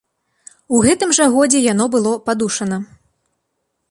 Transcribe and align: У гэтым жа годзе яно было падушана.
У 0.77 0.79
гэтым 0.85 1.11
жа 1.17 1.27
годзе 1.35 1.59
яно 1.73 1.85
было 1.95 2.11
падушана. 2.29 2.77